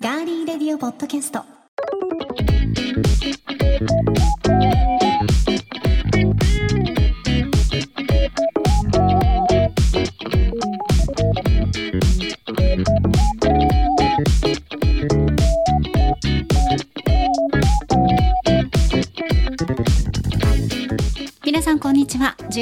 [0.00, 1.63] ガーリーレディオポッドキャスト。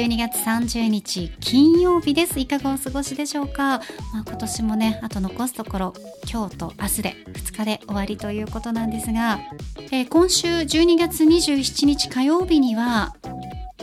[0.03, 2.37] 12月30日金曜日です。
[2.37, 3.79] いかがお過ごしでしょうか、
[4.11, 5.93] まあ、今年もねあと残すところ
[6.29, 9.39] 今日と明日で2日で終わりということなんですが、
[9.93, 13.15] えー今週12月27日火曜日には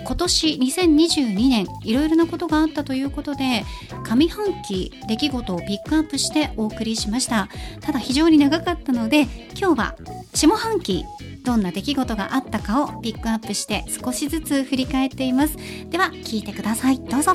[0.05, 3.65] 今年2022年いろいろなことがあったということで
[4.05, 7.49] 上半期出来事をピックアップしてお送りしました。
[7.81, 9.23] ただ非常に長かったので
[9.59, 9.97] 今日は
[10.35, 11.07] 下半期
[11.43, 15.57] どんな出来事があったかをピックアップして少しずつ振り返っています。
[15.91, 16.99] では聞いてください。
[16.99, 17.35] どうぞ。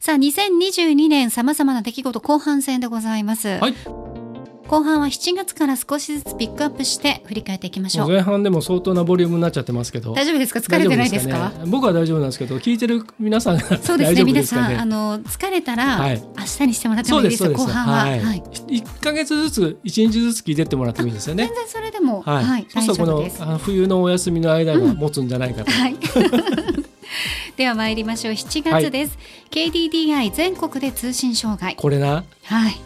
[0.00, 3.74] さあ2022年さまざまな出来事後半戦でございます、はい。
[4.68, 8.08] 後半は7月から少しずつピックアップして振り返っていきましょう。
[8.08, 10.12] 前半でも相当なボリュームになっちゃってますけど。
[10.12, 10.58] 大丈夫ですか？
[10.60, 11.50] 疲れてないですか？
[11.50, 11.54] ね。
[11.66, 14.14] 僕は大丈夫なんですけど聞いてる皆さんが そうですね。
[14.14, 16.20] 大丈夫皆さん、あの疲れたら、はい。
[16.36, 17.52] 明日にしてもらってもいいですよ。
[17.52, 18.20] 後半は、はい。
[18.20, 18.42] はい。
[18.68, 21.46] 1か月ずつ1日ずつ聞いてってもらってもいいですよね。
[21.46, 25.96] 全然それでも、はい、はい、大そうするとこの冬のお休みの間が持つんじゃないかと、はい。
[27.56, 28.34] では参りましょう。
[28.34, 29.16] 7月です。
[29.50, 31.74] KDDI 全国で通信障害。
[31.76, 32.76] これな、はい。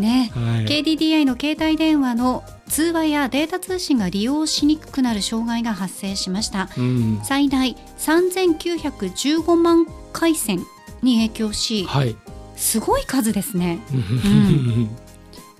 [0.00, 0.30] ね。
[0.34, 6.68] はい KDDI の携帯電話の通話やデータ通信が利用しにくくなる障害が発生しました。
[6.76, 10.64] うん、最大3915万回線
[11.02, 12.16] に影響し、はい、
[12.56, 13.80] すごい数ですね。
[13.96, 14.96] ん、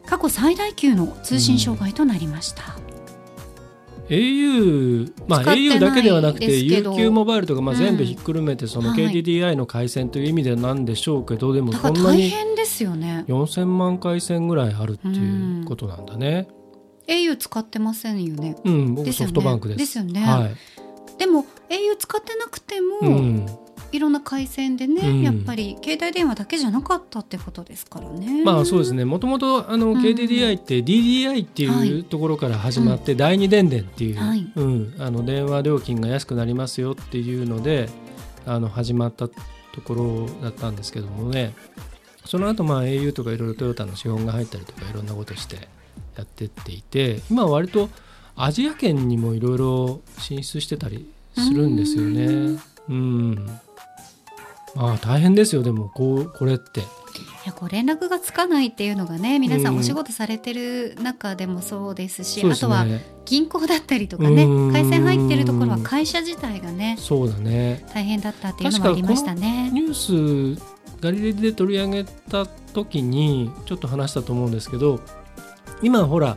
[0.06, 2.76] 過去最大級の通信障害となりました。
[4.08, 13.24] Au まあ au だけではなくて UQ モバイルとかまあうん全部ひっくるめてそのはい KDDI の回線という意味でなんでしょうけどでもだから大こんなに変ですよね。
[13.28, 16.48] 4000万回線ぐらいあるっていうことなんだね。
[17.06, 18.56] au 使ってませんよね。
[18.64, 19.78] うん、僕ソフトバンクです。
[19.78, 21.18] ですよねはい。
[21.18, 23.46] でも au 使ってなくても、うん、
[23.92, 28.44] いろんな回線でね、うんやっぱり携帯電話だけじゃなかったってことですからね。
[28.44, 29.04] まあそうですね。
[29.04, 37.88] もともとあのん KDDI って DDI ってはいいうところから始まって第二電電っていう、はいうん、あの電話料金が安くなりますよっていうので
[38.46, 39.34] あの始まったと
[39.84, 41.54] ころだったんですけどもね。
[42.24, 45.68] その後まあ au とかいろいろトヨタの資本が入ったりとかいろんなことして
[46.16, 47.88] やってっていて今は割と
[48.36, 52.60] アジア圏にもいろいろ進出してたりするんですよね。
[52.88, 53.60] うん。
[54.78, 56.80] まあ大変ですよでもこうこれって。
[56.80, 56.84] い
[57.46, 63.04] やこう連絡がつかないっていうのがね皆さんうんお仕事されてる中でもそうですし、そうですあとはね。
[63.24, 67.84] 銀行だったりとかねうん回線入ってるところは会社自体がねそうだね。
[67.92, 69.70] 大変だったっていうのもありましたね。
[69.72, 70.62] ニュース
[71.00, 75.00] ガリレで取り上げた時にちょっと話したと思うんですけど
[75.82, 76.36] 今ほら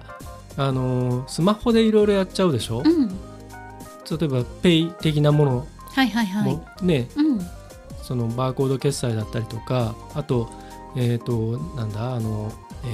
[0.58, 3.14] あのースマホでいろいろやっちゃうでしょ、うん、例
[4.22, 6.54] えばペイ的なものはいはいはい。
[6.54, 7.40] もね、うん、
[8.12, 10.50] そのバーコード決済だったりとかあと
[10.98, 12.52] えっ、となんだあの、
[12.84, 12.88] え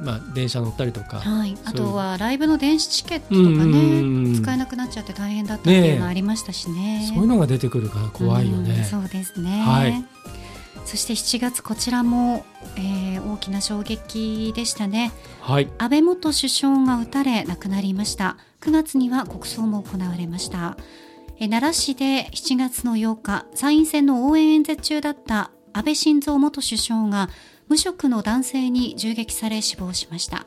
[0.00, 1.56] ーまあ、電車乗ったりとか、はい。
[1.66, 7.06] あとはライブの電子チケットとかね、使えなくなっちゃって大変だったっていうのありましたしね。
[7.08, 8.82] そういうのが出てくるから怖いようんね。
[8.84, 9.60] そうですね。
[9.60, 10.04] はい
[10.86, 12.46] そして7月こちらも、
[12.76, 15.12] えー大きな衝撃でしたね。
[15.40, 18.36] はい、安倍元首相が撃たれ亡くなりました。
[18.60, 20.76] 9月には国葬も行われました。
[21.38, 27.28] えー奈良市で7月の8日、参院選の応援演説中だった安倍晋三元首相が
[27.68, 30.46] 無職の男性に銃撃され死亡しました。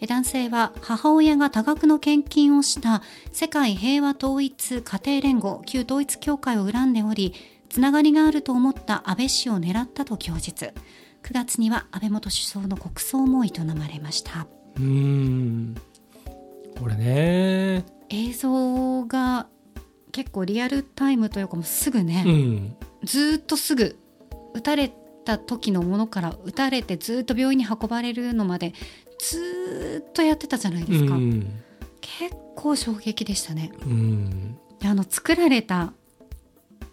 [0.00, 3.02] えー男性は母親が多額の献金をした
[3.32, 7.32] 世界平和統一家庭連合旧統一教会を恨んでおり
[7.68, 10.74] つながりがあると思った安倍氏を狙ったと供述。
[11.22, 14.46] 9月には安倍元首相の国葬も営まれました。
[14.76, 15.74] うーん。
[16.78, 19.46] これね、映像が
[20.14, 23.98] 結構リアルタイムというかもうすぐうね、ん、ずーっとすぐ
[24.54, 24.92] 撃たれ
[25.24, 28.74] た時のものから撃たれてずーっと病院に運ばれるのまで
[29.18, 31.60] ずーっとやってたじゃないですか、うん。
[32.00, 33.72] 結構衝撃でしたね。
[33.82, 34.56] うん。
[34.78, 35.92] であの作られた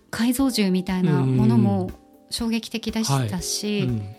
[0.09, 1.91] 改造銃みたいなものも
[2.31, 4.15] 衝撃的でしたし、うん。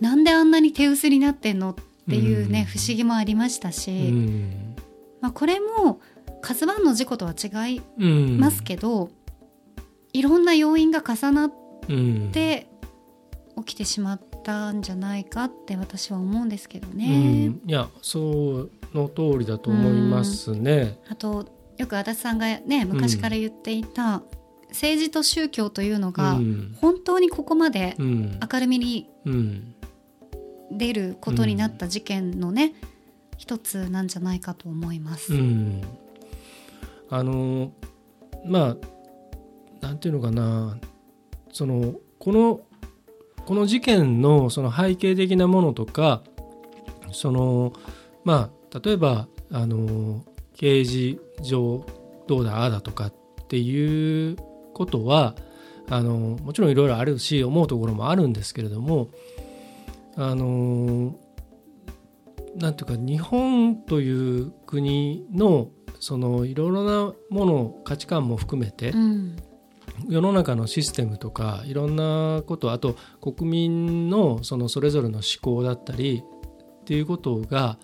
[0.00, 1.74] なんであんなに手薄になってんのっ
[2.08, 2.64] ていうね、うん。
[2.66, 4.74] 不思議もありましたし、うん。
[5.20, 6.00] まあ、これも
[6.42, 9.10] 「カズワンの事故とは違いうんますけど、
[10.12, 11.52] いろんな要因が重なっ
[11.88, 12.30] うん。
[12.32, 12.68] て
[13.56, 17.48] 起きてしまったんじゃないかって私は思うんですけどうね。
[17.48, 18.20] ん、いやそ
[18.60, 20.98] うの通りだと思いますね。
[21.08, 21.46] あと
[21.76, 24.22] よく足立さんがね昔から言っていた、
[24.68, 26.76] 政治と宗教というのがうん。
[26.80, 28.40] 本当にここまでうん。
[28.52, 29.74] 明るみにうん。
[30.72, 32.74] 出ることになった事件のね、
[33.36, 35.34] 一つなんじゃないかと思います。
[35.34, 35.82] うん
[37.10, 37.72] あの
[38.44, 38.76] ま
[39.80, 40.78] あなんていうのかな。
[41.52, 42.60] そのこの
[43.44, 46.22] この事件のその背景的なものとか
[47.12, 47.72] その
[48.24, 50.24] まあ例えばあの
[50.54, 51.84] 刑事上
[52.28, 53.14] どうだああだとかっ
[53.48, 54.36] ていう
[54.74, 55.34] ことは
[55.88, 59.08] あのもちろんいろいろあるし思うところもあるんですけれども
[60.16, 61.16] あの
[62.56, 65.68] なんていうか日本という国の
[66.00, 69.36] そのいろいろなもの価値観も含めてうん。
[70.08, 77.78] 世の中のシステムとかいろんなことあと国民のそのそれぞれの思考だったりっていうことが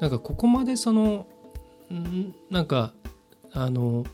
[0.00, 1.26] なんかここまでその
[1.92, 2.94] んなんか
[3.52, 4.04] あの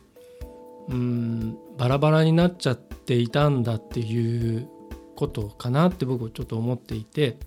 [0.88, 4.68] うんバラバラになっちゃっていたんだっていう
[5.14, 7.38] ことかなって僕はちょっと思っていて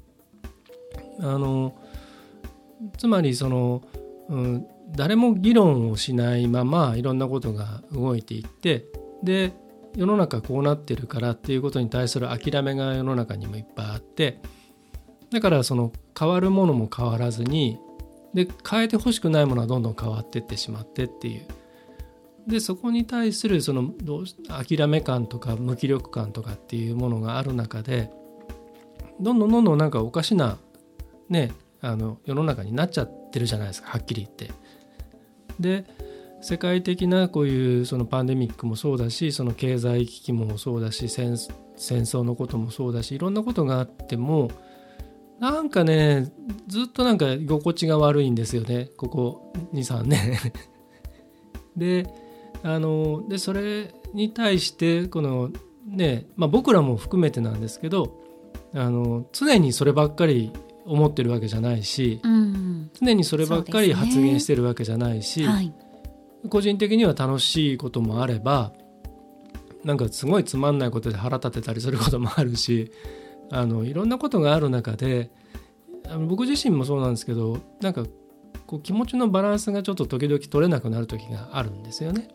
[1.20, 1.76] あの
[2.98, 3.82] つまりその、
[4.30, 8.86] うん、誰も議論をしないままいろんなことが動いていって
[9.24, 9.54] で
[9.96, 14.40] 世の中こうなってるからっていうことに対する諦めが世の中にもいっぱいあって
[15.32, 17.80] だからその変わるものも変わらずに
[18.34, 21.48] で変えてほしくないものはどんどん変わっていってしまってっていう。
[22.48, 28.12] でそこに対するそのどう諦め感とか無気力感とかっていうものがある中で
[29.20, 30.58] どんどんどんどんなんかおかしな
[31.30, 31.52] ね
[31.82, 34.52] あの世の中になっちゃってるじゃないですかはっきり言って。
[35.60, 35.86] で
[36.42, 44.50] 世界的なこういうそのパンデミックもそうだしその経済危機もそうだし戦争のこともそうだしいろんなことがあっても
[45.40, 46.32] なんかね
[46.68, 50.38] ずっとなんか居心地が悪いんですよねここ23年。
[51.78, 52.08] で
[52.64, 55.52] あのでそれに対してこの
[55.86, 58.20] ね、まあ、僕らも含めてなんですけど
[58.74, 60.52] あの常にそればっかり
[60.86, 62.90] 思ってるわけじゃないしうん。
[62.94, 65.74] 常にそればっかり発言してるわけじゃないし、はい。
[66.50, 68.74] 個人的には楽しいこともあれば
[69.84, 72.92] なんかすごいつまんないことで腹立てたりすることもあるし
[73.52, 75.32] あのいろんなことがある中で
[76.08, 78.06] あの僕自身もそうなんですけどなんか
[78.66, 82.30] こう気持ちのバランスがちょっと時々取れなくなる時があるんですよね。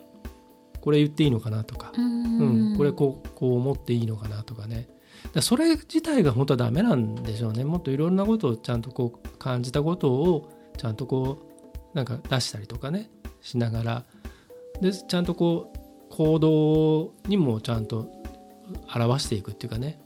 [0.81, 2.77] これ言っていいのかなとか、ううんん。
[2.77, 4.87] これこうこう思っていいのかなとかね
[5.33, 7.65] だそれ自体が本当はダメなんでしょうね。
[7.65, 11.47] もっといろんなことをちゃんとこう感じたことをちゃんとこ
[11.95, 13.11] うなんか出したりとかね。
[13.41, 14.05] しながら。
[14.81, 18.11] でちゃんとこう行動にもちゃんと
[18.95, 20.01] 表していくっていうかね。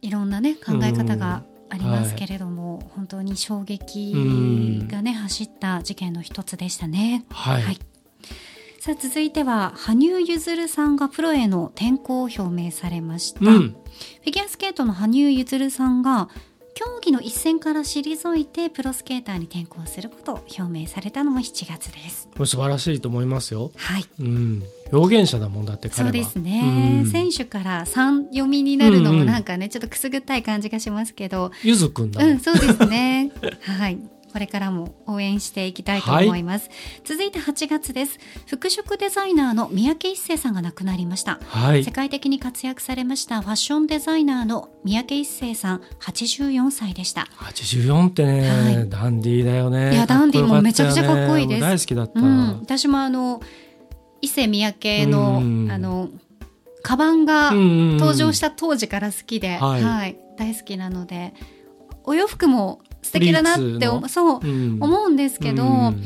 [0.00, 7.24] いろんなね考え方がありますけれども、本当に衝撃がね走った事件の一つでしたね。
[7.30, 7.78] はい、はい
[8.84, 13.68] さあ続いては羽生結弦さんがプロへの転向を表明されました、うん。
[13.68, 16.28] フィギュアスケートの羽生結弦さんが
[16.74, 22.28] 競技の一線から退いてプロスケーターに転向することを表明されたのも7月です。
[22.32, 27.06] これ素晴らしいと思いますよ、はい、うん、表現者だもんだってそうですね、うん。
[27.06, 33.30] 選手から3読みになるのうんうんもなんかね、ちょっとくすぐったい感じがしますけど、ゆずくんだうん、そうですね。
[33.60, 33.98] はい。
[34.32, 36.70] これからも応援していきたいと思います。
[37.04, 38.18] 続いて8月です。
[38.46, 41.38] 服飾デザイナーの三宅一生さんが亡くなりました。
[41.48, 41.84] はい。
[41.84, 47.28] 世界的に活躍されましたファッションデザイナーの三宅一生さん、84歳でした。
[47.38, 48.88] 84ってね、はい。
[48.88, 49.92] ダンディーだよね。
[49.92, 51.60] いやダンディーもめちゃくちゃかっこいいです。
[51.60, 53.40] 大好きだった、うん、私もあの
[54.22, 55.70] 伊勢三宅の、うん。
[55.70, 56.08] あの
[56.82, 59.82] カバンが登登場した当時から好きで、はい。
[59.82, 61.32] はい、大好きなので、
[62.04, 64.78] お洋服も素敵だなって思うそううん。
[64.80, 66.02] 思うんですけど、うん。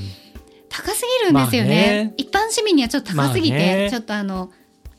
[0.69, 2.15] 高すぎるんですよね,、まあね。
[2.17, 3.89] 一般市民にはちょっと高すぎて、まあね。
[3.91, 4.51] ちょっとあの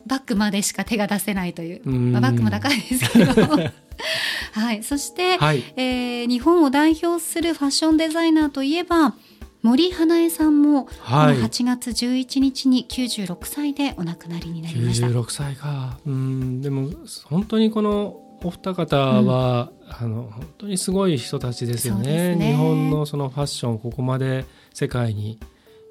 [0.05, 2.11] バッグまでしか手が出せないという、うん。
[2.13, 3.33] まあ、バッグも高いですけど。
[4.53, 4.83] はい。
[4.83, 5.63] そして、はい。
[5.75, 9.15] えー日本を代表するファッションデザイナーといえば
[9.63, 11.35] 森花江さんも、はい。
[11.35, 15.07] この8月11日に96歳でお亡くなりになりました。
[15.07, 15.97] 96歳か。
[16.05, 16.61] うん。
[16.61, 16.89] でも
[17.25, 22.33] 本当にこのお二方は、あの本当にすごい人たちですよね。
[22.33, 22.51] すね。
[22.51, 25.39] 日本のそのファッションをここまで世界に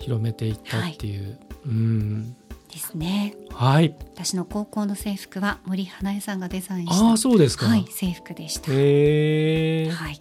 [0.01, 2.37] 広めていったっていう、うん。
[2.73, 3.35] ですね。
[3.51, 3.97] はい。
[4.15, 8.71] 私の高校の制服は森花江さんがデザインしたああそうですか、はい、制服でした。
[8.71, 10.21] はい、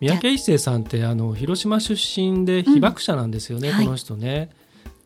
[0.00, 4.50] 三宅一生さんってあの広島出身で被爆者なんですよね、うんこの人ね。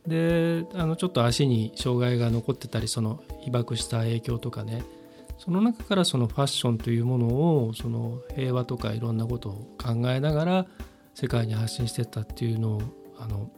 [0.07, 4.83] であのちょっと足に障害が残ってたりその被爆した影響とかね
[5.41, 7.27] その中からそのファッションというもの
[7.65, 10.67] をその平和とかいろんなことを考えながら
[11.15, 12.83] 世界に発信してったっていうのを
[13.19, 13.51] あの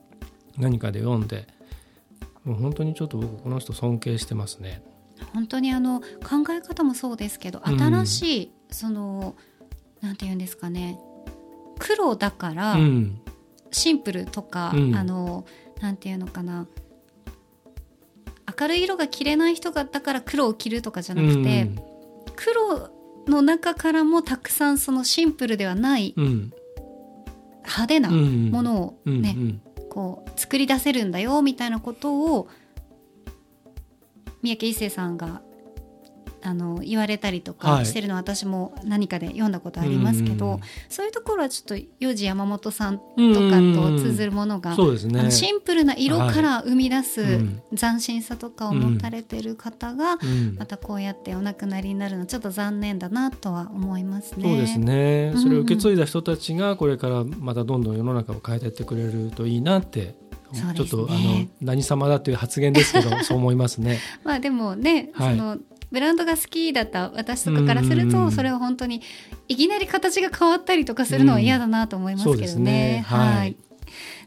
[0.57, 1.49] 何かで読んで
[2.45, 4.83] もう本当にちょっと僕この人尊敬してますね。
[5.35, 6.07] 本当にあの考
[6.51, 7.81] え方もそうですけどうん。
[7.81, 9.35] 新しい、その
[10.01, 10.99] なんて言うんですかね
[11.81, 13.21] 黒だからうん。
[13.73, 14.95] シンプルとか、うん。
[14.95, 15.45] あの
[15.81, 16.69] なんていうのかな
[18.61, 21.71] 明るい色が着れない人がだから黒を着るとかじゃなくて、
[22.37, 22.91] 黒
[23.27, 26.25] の中からもたくさんそのシンプルではないうん。
[26.25, 26.53] うん
[27.65, 28.51] 派手なうん。
[28.51, 29.63] ものをうんね、うん。
[29.89, 32.49] こう作り出せるんだよみたいなことを
[34.43, 35.43] 三宅一生さんが
[36.43, 37.79] あの言われたりとはい。
[37.81, 44.77] かしてるのは私も何かで読んだことありますけど、うんそういうところはちょっと幼児山本さんとうんかと通ずるものが。
[45.31, 47.63] シンプルな色から生み出すうん。
[47.77, 50.57] 斬新さとかを持たれてる方が、うん。
[50.59, 54.49] またこうやってお亡くなりになるのちょっと残念だなとは思いますね。
[54.49, 60.15] そうですね、うんそれを受け継いだ人たちがこれからまたどんどん世の中を変えていってくれるといいなって、
[60.53, 60.75] ね。
[60.75, 63.99] ちょっとあの何様だという発言ですけどそう思いますね。
[64.25, 65.37] まあでもね、はい。
[65.37, 65.59] その
[65.93, 69.03] ブランドが好きだった私とかからすると、うんそれは本当に
[69.49, 73.05] いきなり形が変わったりとかするのは嫌だなと思いますけどね。
[73.07, 73.57] はい。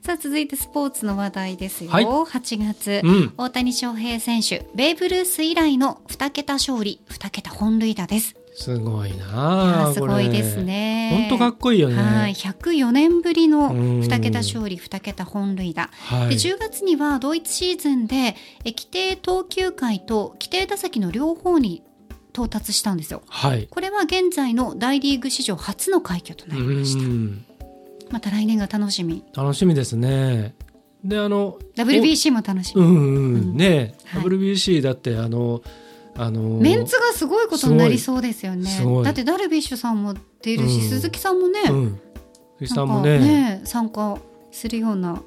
[0.04, 1.90] さあ続いてスポーツの話題ですよ。
[1.90, 2.06] はい。
[2.06, 8.36] 8月、うん、大谷翔平選手ベーブ・ルース以来の2桁勝利2桁本塁打です。
[8.58, 11.28] すごいなすごいですね。
[11.30, 11.96] 本当かっこいいよね。
[12.02, 15.90] はい、104年ぶりのうん2桁勝利2桁本塁打。
[15.92, 18.36] はいで10月には同一シーズンでえ
[18.72, 21.84] 規定投球回と規定打席の両方に
[22.32, 23.24] 到達したんですよ。
[23.28, 23.68] はい。
[23.70, 27.04] これは現在の大リーグ史上初の快挙となりました。
[27.04, 27.46] うん
[28.12, 29.24] また来年が楽しみ。
[29.36, 30.56] 楽しみですね。
[31.04, 33.54] であの WBC も楽しみ。
[33.54, 35.62] ね、はい WBC だってあの
[36.18, 38.70] あのメンツがすごいことになりそうですよね。
[39.04, 40.90] だってダルビッシュさんも出るし、うん。
[40.90, 43.62] 鈴木さんもね、うん、さんもなんかね。
[43.66, 44.18] 参加
[44.52, 45.22] するような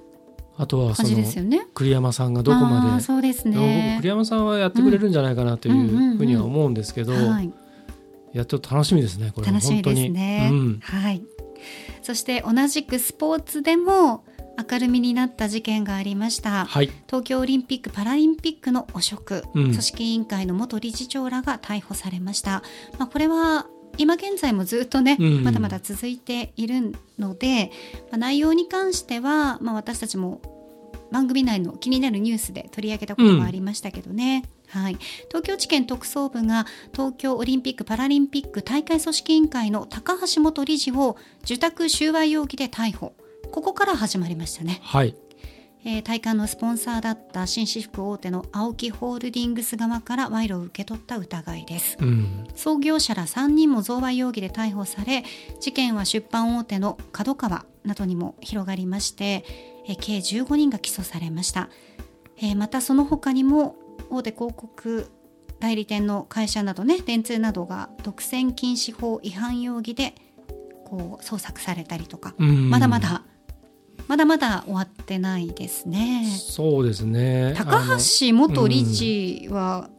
[0.57, 1.67] あとはそ感じのですよね。
[1.75, 3.97] 栗山さんがどこまでそうですね。
[3.99, 7.13] 栗山さんはやってくれるんじゃないかなというふうには思うんですけど、
[8.33, 10.61] やちょっと楽しみですねこれ楽しみです本ね当に。
[10.61, 11.23] うん、はい。
[12.03, 14.25] そして同じくスポーツでも
[14.71, 16.65] 明るみになった事件がありました。
[16.65, 16.91] はい。
[17.07, 19.63] 東京オリンピック・パラリンピックの汚職、うん。
[19.71, 22.63] 組織委員会の元理事長らが逮捕されました。
[22.99, 25.45] まあ、これは今現在もずっとね、うん。
[25.45, 27.71] まだまだ続いているので、
[28.11, 30.41] まあ、内容に関しては、まあ、私たちも
[31.11, 34.99] 番組内の気になるニュースで取り上げたこともありましたけどね、はい、
[35.29, 43.15] 東京地検特捜部が東京オリンピック・パラリンピック大会組織委員会の高橋元理事を受託収賄容疑で逮捕
[43.53, 44.81] ここから始まりましたね。
[44.83, 45.15] はい。
[45.85, 51.97] えー大会のスポンサーだった紳士服大手の AOKI ホールディングス側から賄賂を受け取った疑いです。
[52.01, 52.47] うん。
[52.55, 55.25] 創業者ら3人も贈賄容疑で逮捕され
[55.61, 59.45] 事件は出版大手の角川などにも広がりまして、
[59.87, 61.71] えー計15人が起訴されました、
[62.37, 63.77] えーまたその他にも
[64.11, 65.11] 大手広告
[65.61, 70.15] 代理店の会社などね電通などが独占禁止法違反容疑で
[70.85, 72.69] こう捜索されたりとか、うん。
[72.69, 73.23] まだまだ
[74.09, 76.27] まだまだ終わってないですね。
[76.27, 77.55] そうですね。
[77.57, 79.91] 高橋元理事は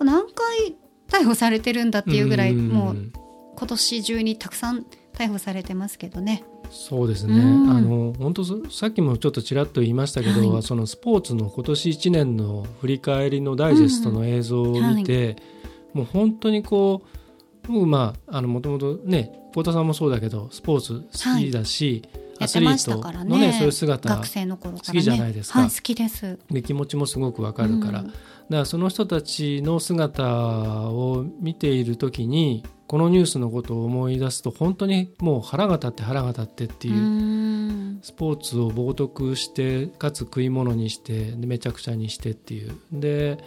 [0.00, 0.74] 何回
[1.08, 2.68] 逮捕されてるんだっていうぐらいん。
[2.70, 3.12] もう
[3.56, 6.44] 今年中にたくさん逮捕されてますけどね。
[6.70, 7.70] そうですね、うん。
[7.70, 10.62] あの本当そさっきもちょっとちらっと言いましたけど、はい。
[10.62, 15.36] そのスポーツの今年1年の振り返りのダイジェストの映像を見て、
[15.92, 21.00] もう本当にこう僕まああのもともとね太田さんもそうだけどスポーツ
[21.34, 25.00] 好きだし、やってましたからねアスリートのねそういう姿学生の頃からね。
[25.00, 25.60] 好きじゃないですか。
[25.60, 26.38] はい好きです。
[26.50, 28.06] で気持ちもすごくわかるから、うん。
[28.06, 28.16] だか
[28.48, 30.24] らその人たちの姿
[30.88, 37.98] を見ている時にこのニュースのことを思い出すと本当にもう腹が立って腹が立ってっていうう、ん。
[38.02, 42.72] スポーツを冒涜してかつ食い物にしてでめちゃくちゃにしてっていう。
[42.92, 43.38] で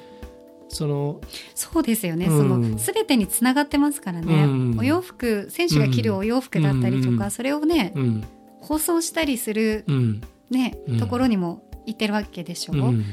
[0.73, 1.19] その
[1.53, 2.37] そうですよね、うん。
[2.37, 4.79] その全てにつながってますからね、うん。
[4.79, 7.31] お洋服選手が着るお洋服だったりとか、うん。
[7.31, 8.23] それをね、うん
[8.71, 10.21] 放送したりする、うん。
[10.49, 10.97] ねうん。
[10.97, 12.75] ところにも行ってるわけでしょ、う。
[12.77, 12.99] ん。
[12.99, 13.05] ね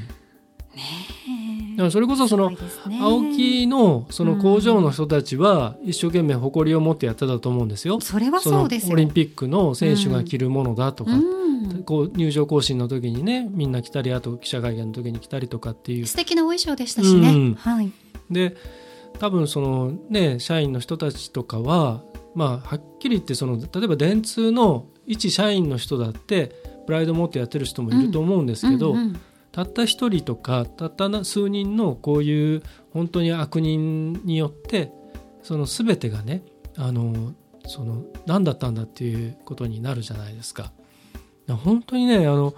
[1.73, 1.73] え。
[1.73, 2.53] だからそれこそその
[3.01, 8.01] 青木のその工場の人たちは一生懸命誇りを持ってやってたと思うんですよ。
[8.01, 8.93] それはそうですよ。
[8.93, 16.07] オリンピックの選手が着るものだとか、うん、こう入場行進の時にねみんな来たりあと記者会見の時に来たりとかっていう。
[16.07, 17.55] 素敵なお衣装でしたしね、うん。
[17.55, 17.91] はい。
[18.31, 18.55] で
[19.19, 22.03] 多分そのね社員の人たちとかは
[22.37, 26.55] まあはっきり言ってその例えば電通の一社員の人だって
[26.87, 32.63] プライド持ってやってる人もいると思うんですけど、うんうんたった一人とかたったな数人のこういう
[32.93, 34.93] 本当に悪人によって
[35.43, 36.43] その全てがね
[36.77, 37.35] あの
[37.67, 40.71] その何だったんだっていうことになるじゃないですか。
[41.49, 42.55] 本当にねあの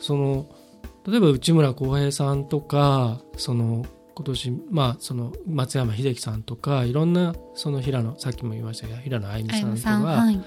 [0.00, 0.46] その
[1.06, 10.40] 例えば内村航平さんとかその今年、まあ、その松山英樹さんとかいろんなその平野さっきも言いましたけど平野歩夢さんとか、はい、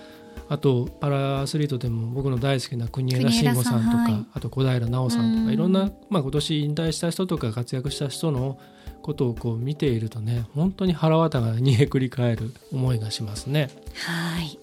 [0.48, 8.60] あとパラアスリートでも僕の大好きな国枝慎吾さんとか、はい、あと小平奈緒さんとかいろんな、まあ、今年引退した人とか活躍した人の
[9.02, 13.70] ことをこう見ているとね本当に腹渡が煮えくり返る思いがしますね。
[14.06, 14.60] はい。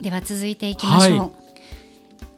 [0.00, 1.18] では続いていきましょう。
[1.18, 1.30] はい。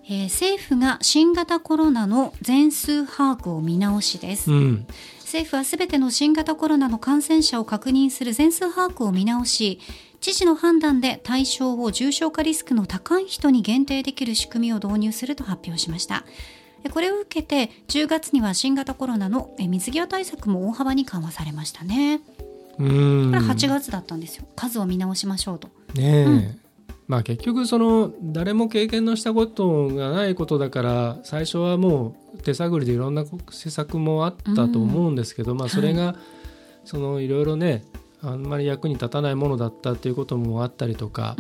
[0.08, 4.86] えー、政府が新型コロナの全数把握を見直しです、うん、
[5.20, 9.78] 政府はすべての新型コロナの感染者を確認する全数把握を見直し
[10.22, 16.24] 知事の判断で対象を重症化リスクの高い人に限定できる仕組みを導入すると発表しました。
[16.94, 22.20] これを受けて10月には新型コロナの水際対策も大幅に緩和されましたね。
[22.76, 24.46] これ8月だったんですよ。
[24.54, 25.68] 数を見直しましょうと。
[25.94, 26.60] ねえ、うん、
[27.08, 36.14] まあ結局その誰も経験のしたことがないことだから最初はもう手探りでいろんな施策もあったと思うんですけど、まあそれが
[36.84, 37.82] そのいろいろね
[38.22, 41.36] あんまり役に立たないものだったということもあったりとか、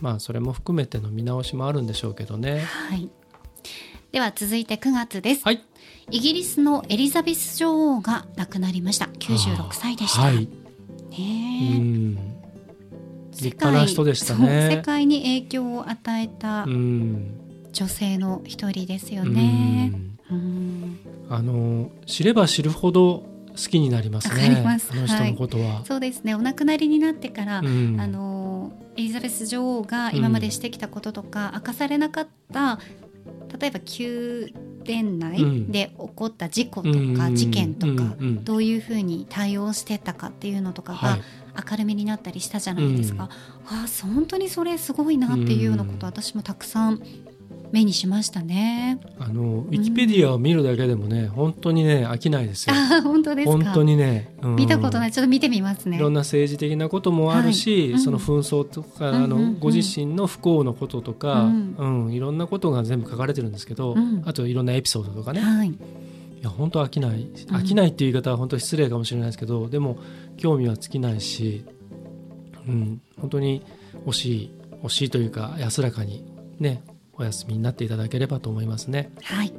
[0.00, 2.60] まあそれも含めての見直しもあるんでしょうけどね。
[2.60, 3.10] はい。
[4.12, 5.64] では続いて9月です、はい、
[6.10, 9.06] イギリスのエリザベス女王が亡くなりました。
[9.06, 10.48] 96歳でした、はい、
[11.10, 12.16] ね
[13.30, 14.68] 立派な人でしたね。
[14.70, 19.92] 世界に影響を与えた女性の一人ですよね。
[21.30, 24.62] あの知れば知るほど好きになりますね。
[24.64, 26.34] あの人のことは、はい、そうですね。
[26.34, 32.78] お亡くなりになってから、うん、あのエリザベス女王が今までしてきたこととか、うん、明かされなかった
[33.58, 34.48] 例えば宮
[34.84, 41.18] 殿内で起こった事故とか事件とかどういうふうに対応してたかっていうのとかが
[41.70, 43.28] 明るみになったりしたじゃないですか、
[43.66, 47.02] ああ本当にそれすごいなっていうようなこと私もたくさん
[47.72, 49.00] 目にしましたね。
[49.18, 52.74] あのウィキペディアを見るだけでもね、うん、本当にね飽きないですよ。
[52.76, 55.12] あ本当です本当にね、うん、見たことない。
[55.12, 55.96] ちょっと見てみますね。
[55.96, 62.12] いろんな政治的なこともあるし、はい、その紛争とか、うん、あの、ご自身の不幸のこととか、うん。
[62.12, 65.40] いろんなことが全部書かれてるんですけど、あといろんなエピソードとかね。
[65.40, 65.74] はい、い
[66.42, 67.26] や本当飽きない。
[67.48, 69.98] 飽きないっていう言い方は本当失礼かもしれないですけど、でも
[70.36, 71.64] 興味は尽きないし、
[72.68, 73.62] うん、本当に
[74.06, 74.50] 惜しい。
[74.82, 76.24] 惜しいというか安らかに
[76.58, 76.82] ね
[77.22, 79.10] お休みになっていただければと思いますね。
[79.22, 79.52] はい。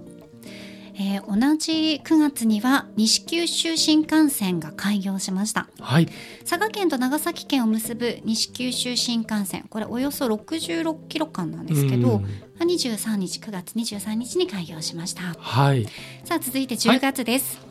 [0.96, 6.08] えー、同じ9月には西九州新幹線が開業しました、はい、
[6.48, 9.66] 佐賀県と長崎県を結ぶ西九州新幹線。
[9.72, 12.22] これおよそ66キロ間なんですけど、
[12.60, 15.86] 23日9月23日に開業しました、はい、
[16.24, 17.68] さあ続いて10月です、はい、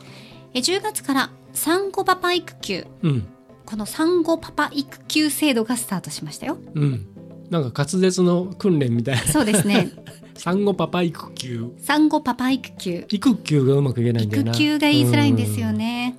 [0.55, 3.27] え10月から産後パパ育休、うん、
[3.65, 7.12] この産後パパ育休制度がスタートしましたよ、うん
[7.49, 9.21] なんか滑舌の訓練みたいな。
[9.23, 9.91] そうですね。
[10.35, 11.71] 産後パパ育休。
[11.77, 13.05] 産後パパ育休。
[13.09, 14.51] 育休がうまく言えないんだよな。
[14.51, 16.17] 育休が言いづらいんですよね。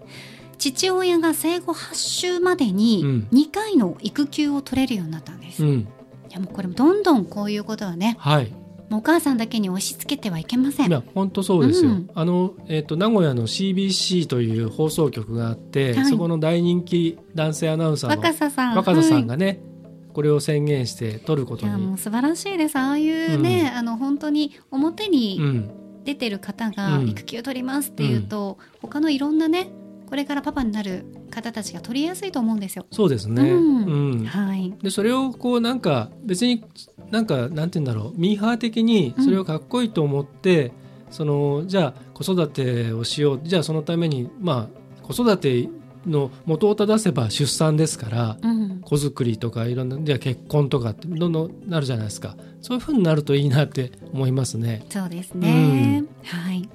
[0.59, 5.87] 父親が生後8週までに2回の育休を取れるようになったんです、うん、い
[6.31, 8.53] やもうこれどんどんこういうことはね、はい、
[8.91, 10.89] お母さんだけに押し付けてはいけません。
[10.89, 18.77] いや本当そうですよ、うん、あの、えーと、名古屋の CBC という放送局があって、はい、そこの大人気男性アナウンサーの若狭さん。
[18.77, 19.74] 若狭さんがね、はい
[20.15, 21.73] これを宣言して取ることに。
[21.73, 22.77] いやもう素晴らしいです。
[22.77, 25.69] ああいうね、うん、あの本当に表に
[26.05, 29.71] 出てる方が育休取りますっていうと、うん、他のいろんなね
[30.09, 32.87] これからパパになる方たちが取りやすいと思うんですよ。
[32.93, 33.43] そうですね。
[33.51, 34.73] うん、はい。
[34.81, 36.65] でそれをこうなんか別に
[37.11, 38.19] なんかなんて言うんだろう。
[38.19, 40.73] ミーハー的にそれをかっこいいと思って、うん、
[41.11, 43.41] そのじゃあ子育てをしよう。
[43.43, 45.69] じゃあそのためにまあ子育て
[46.07, 52.37] の元を正せば出産ですから、うん、子作りとかいろんなじゃ結婚とかってどんどんなるじゃないですか。
[52.61, 54.85] そういうふうになるといいなって思いますね。
[54.91, 56.69] そうですね、うん、はい。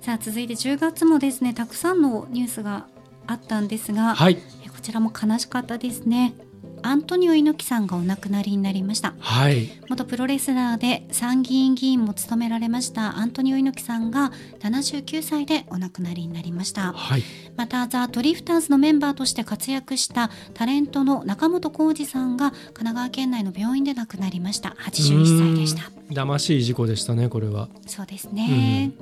[0.00, 2.86] さあ続いて10月もですねたくさんのニュースが
[3.26, 4.40] あったんですが、はい、こ
[4.80, 6.34] ちらも悲しかったですね。
[6.82, 17.22] アントニオ猪木さんがお亡くなりになりました、はい、元プロレスラーで参議院議員も務められましたアントニオ猪木さんが79歳でお亡くなりになりました、はい、
[17.56, 24.70] またザ・ドリフターズのメンバーとして活躍したタレントの中本浩二さんが神奈川県内の病院で亡くなりました。
[24.80, 25.90] 81歳でした。
[26.12, 27.68] だましい事故でしたねこれは。
[27.86, 28.92] そうですね、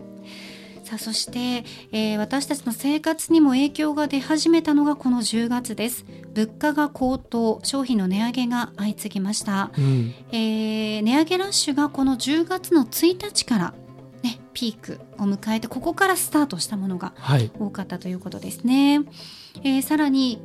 [0.86, 6.04] さあそして、えー、私たちの生活にも影響が出始めたのがこの10月です。
[6.32, 13.74] 物価が高騰商品の値上げが相次ぎました、うん、えー、値上げラッシュがこの10月の1日から
[14.22, 17.14] ね、ピークを迎えてここからスタートしたものが
[17.58, 18.98] 多かったということですね。
[18.98, 19.08] はい、
[19.64, 20.40] えー、さらに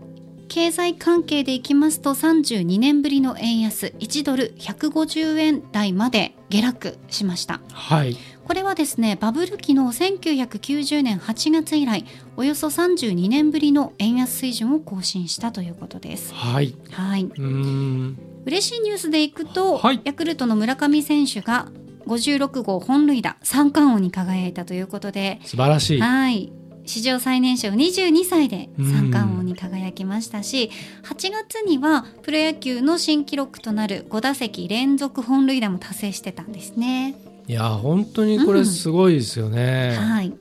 [0.51, 7.61] 経済関係でいきますと32年ぶりの円安1ドル150円台まで下落しました。
[7.71, 12.05] はい、これはですねバブル期の1990年8月以来
[12.37, 16.33] およそ32年ぶりの円安水準を更新したということです。
[16.33, 16.75] はい。
[16.91, 18.17] はい、うん。
[18.45, 20.01] 嬉しいニュースでいくと、はい。
[20.03, 21.67] ヤクルトの村上選手が
[22.07, 26.01] 56号本塁打三冠王に輝いたということで、素晴らしい。
[26.01, 26.51] はい。
[26.85, 30.71] 史上最年少22歳で三冠王に輝きましたし
[31.03, 37.15] 8月にはプロ野球の新記録となる5打席連続本塁打も達成してたんですね。
[37.51, 40.33] いや本当にこれすごいですよね、はい。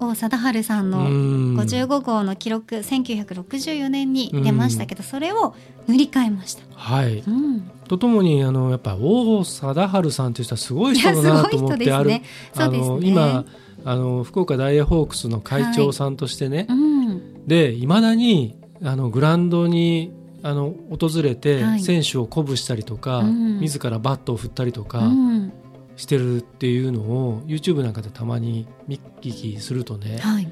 [0.00, 5.54] 王貞治さんうのん55号の記録1964年に出ましたけど、それを
[5.86, 6.64] 塗り替えました。
[6.74, 7.18] はい。
[7.18, 12.08] うん、とともにあのやっぱ王貞治さんという人はすごい人だなと思ってある。
[12.08, 12.24] ね。
[12.52, 12.88] そあうですね。
[12.96, 13.44] の今
[13.84, 21.80] あの福岡ダイエーホークスの会長さんとしてね、うん、でいまだにあのグラウンドにあの訪れてはい。
[21.80, 23.60] 選手を鼓舞したりとか、うん。
[23.60, 25.52] 自らバットを振ったりとうかん、
[26.00, 30.50] してるっていうのを YouTube なんかでたまに見聞きするとねはい、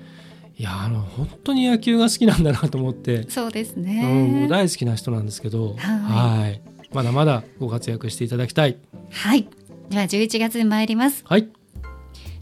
[0.56, 4.48] いやあの本当に野球が好きなんだなと思って、そうですうん、ね。
[4.48, 5.98] 大好きな人なんですけど、はい
[6.38, 8.78] はいまだまだご活躍していただきたい。
[9.10, 9.46] はい。
[9.90, 11.22] では11月に参ります。
[11.26, 11.48] はい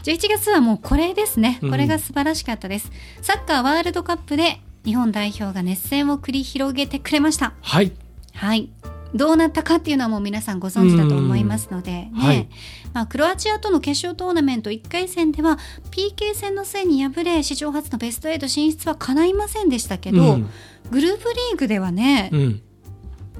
[0.03, 1.59] 11月はもうこれですね。
[1.61, 2.91] うんこれが素晴らしかったです。
[3.21, 7.53] サッカーワールドカップで日本代表が熱戦を繰り広げてくれました。
[7.61, 7.91] はい
[8.33, 8.69] はい。
[9.13, 12.11] どうなったかっていうのはもう皆さんご存知だと思いますので、ね。
[12.15, 12.49] はい。
[12.93, 15.57] まあ、クロアチアとの決勝トーナメント1回戦では
[15.91, 20.49] PK 戦の末に敗れ史上初のベスト8進出は叶いませんでしたけど、うん。
[20.91, 22.61] グループリーグではね、うん。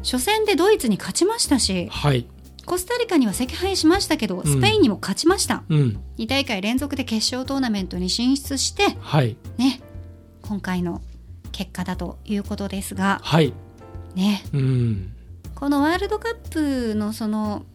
[0.04, 2.28] 初戦でドイツに勝ちましたしはい。
[2.66, 6.00] コスタリカには惜敗しましたけどスペインにも勝ちました、うん。
[6.18, 9.38] 2大会連続で決勝トーナメントに進出してはい。
[9.58, 9.82] ね。
[10.42, 11.02] 今回の
[11.52, 13.54] 結果だということですがはい。
[14.16, 14.44] ね。
[14.54, 15.17] うん
[15.58, 16.36] このワールドカッ
[16.92, 17.66] プのその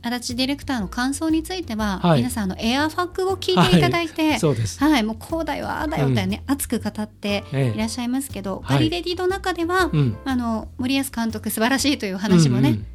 [0.00, 2.18] 足立ディレクターの感想については、はい。
[2.18, 4.38] 皆さんあのエアファックを聞いていただいて、はい。
[4.38, 4.80] そうです。
[5.02, 7.74] もうこうだよああだよってね、熱く語ってええ。
[7.74, 8.76] いらっしゃいますけど、はい。
[8.76, 10.16] ガリレディの中では、うん。
[10.24, 12.86] あの森保監督素晴らしいという話もね、うんうん。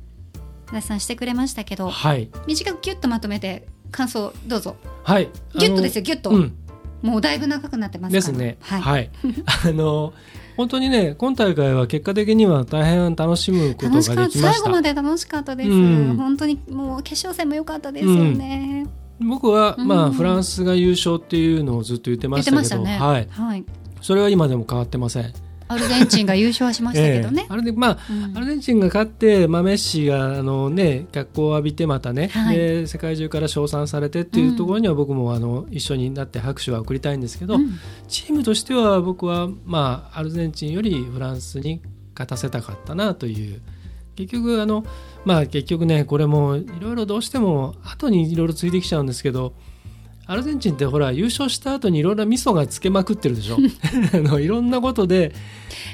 [0.69, 2.29] 足立さんしてくれましたけどはい。
[2.47, 4.77] 短くギュッとまとめて感想どうぞ。
[5.03, 5.29] はい。
[5.55, 6.55] ギュッとですよギュッと、うん。
[7.01, 8.21] もうだいぶ長くなってますから。
[8.21, 8.57] ですね。
[8.61, 9.09] はい、はい。
[9.67, 10.13] あの
[10.57, 14.69] 本当にね今大会は結果的には大変楽しむこと楽しかがった最後できました。
[14.69, 16.15] まで楽しかったです、うん。
[16.17, 18.87] 本当にもう決勝戦も良かったですよね、
[19.19, 19.87] 僕は、うん。
[19.87, 22.97] まあフランスが優勝っていうのをずっと言ってましてたけど、ね。
[22.97, 23.27] はい。
[23.29, 23.65] はい、
[24.01, 25.31] それは今でも変わってません。
[25.67, 27.43] アルゼンチンが優勝しましたけどね。
[27.43, 28.37] ええ、あれでまあうん。
[28.37, 32.57] アルゼンチンが勝って、まあ、メッシがあの、ね、脚光を浴びてまたね、はい。
[32.57, 37.71] で世界中から称賛されてっていうところには僕もあの一緒になって拍手は送りたいんですけど、うん。
[38.07, 41.81] チームとしては僕は、まあ、アルゼンチンよりフランスに
[42.13, 43.61] 勝たせたかったなという。
[44.15, 44.83] 結局あの、
[45.25, 49.53] まあ、結局ねこれもいろいろどうしても後にいろいろついてきちゃうんですけど
[50.27, 53.57] アルゼンチンってほら優勝した後にいろいろ味噌がつけまくってるでしょ。
[54.13, 55.33] あのいろんなことで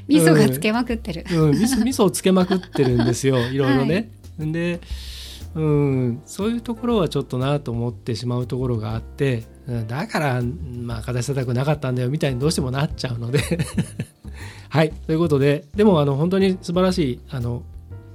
[0.08, 3.40] 味噌がつけまくってる、うん、味噌味噌をつけまくってるんですよ。
[3.50, 4.10] いろいろね。
[4.40, 4.82] で、
[5.56, 13.40] うん、そういうところはちょっとなと思ってしまうところがあってうんだから、まあ、勝たせたくなかったんだよみたいにどうしてもなっちゃうので。
[14.70, 17.62] はいということででもあの本当に素晴らしいあの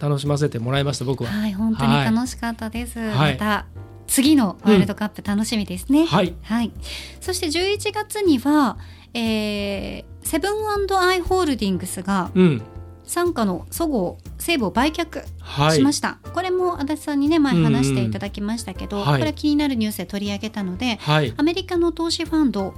[0.01, 1.31] 楽しませてもらいました僕は。
[1.31, 3.35] はい本当に楽しかったです、はい。
[3.35, 3.67] また
[4.09, 6.73] 次のワールドカップ楽しみですね、はい、はい、
[7.21, 8.79] そして11月には、
[9.15, 10.53] えーセブン
[10.99, 12.63] アイ・ホールディングスがうん。
[13.07, 15.77] 傘下のそごう・西武を売却はい。
[15.77, 19.21] しました、これも足立さんにね前話していただきましたけど、うんうんはい。
[19.21, 21.33] これは気になるニュースで取り上げたのではい。
[21.35, 22.75] アメリカの投資ファンド、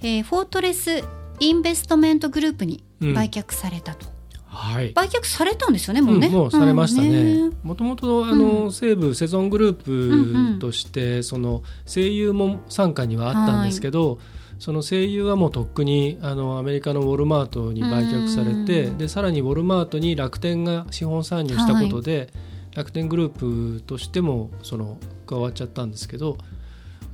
[0.00, 1.04] えーフォートレス・
[1.40, 4.06] インベストメントグループに売却されたと、
[4.54, 4.92] はい。
[4.92, 7.08] 売却されたんですよねもうね、うんもうされましたね。
[7.08, 7.56] うん。
[7.62, 14.18] もともとあの、う西武セゾングルうんうんープとして、その声優も傘下にはあったんですけど、
[14.58, 22.32] その声優はもうとっくにあのアメリカのウォルマートに売却されて、うんでさらにウォルマートに楽天が資本参入したことで、
[22.74, 26.38] 楽天グループとしてもその加わっちゃったんですけど。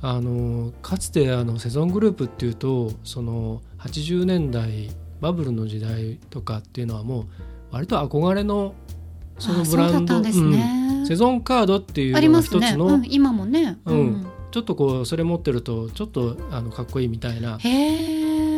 [0.03, 4.89] あのかつてあのセゾングループっていうとその80年代
[5.21, 7.25] バブルの時代とかっていうのはもう
[7.71, 8.73] 割と憧れの
[9.39, 17.57] そのブランドね、うんセゾンカードっていうのがますね、一つの、うん、今もね、うんちょっとこうそれ持ってるとちょっとあのかっこいいみたいな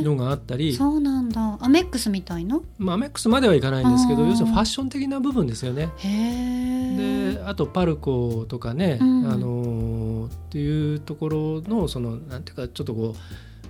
[0.01, 1.57] のがあったり、そうなんだ。
[1.61, 5.89] アメックスみたいなまあ、アメックスまではいかないんですけど要するにファッション的な部分ですよね。
[5.97, 9.31] へえであとパルコとかね、うん。
[9.31, 13.19] あのーっていうところのそのなんていうかちょっとこう、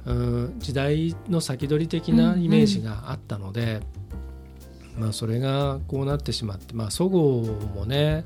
[0.06, 3.82] うん、時代の先取り的なイメージがあったので、
[4.98, 8.26] まあ、それがこうなってしまって、まあ、そごうもね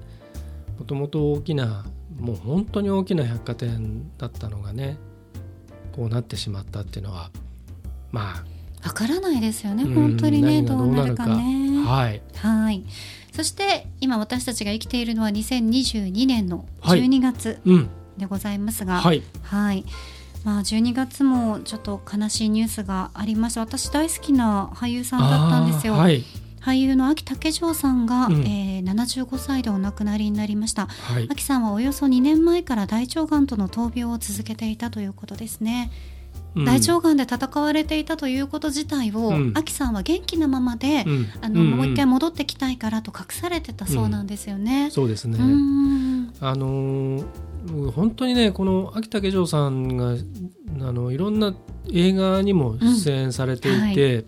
[0.80, 1.86] もともと大きな
[2.20, 4.98] もう本当に大きな百貨店だったのがね
[5.96, 7.32] こうなってしまったっていうのは
[8.12, 8.44] ま
[8.84, 11.26] わからないですよねうん本当にねどうなるか。
[11.28, 11.84] ね。
[11.86, 12.22] あはい。
[12.36, 12.84] はい。
[13.34, 17.04] そして今私たちが生きているのは2022年のはい。
[17.04, 17.90] 12月うん。
[18.18, 19.24] でございますが、はい。
[19.44, 19.86] はい。
[20.48, 23.60] まあ12月もちょっと悲しいニュースがありました。
[23.60, 25.96] 私大好きな俳優さんだったんですよ。
[25.96, 26.24] はい
[26.62, 30.88] 俳優の秋武城さんが、うんえー75歳でお亡くなりになりました。
[30.88, 35.92] はい秋さんはおよそ2年前から大腸がんとの闘病を続けていたということですね。
[36.56, 44.92] うん大腸がんで戦われていたということ自体を、うん秋さんは元気なままで、うんあのんんもう一回戻ってきたいからと隠されてたそうなんですよね。
[44.92, 47.26] そうですね、うんあのー
[47.96, 50.16] 本当にねこの秋武城さんが
[50.82, 51.54] あのいろんな
[51.92, 54.26] 映画にも出演されていて、